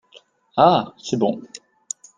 [0.57, 1.43] Ah, c'est bon!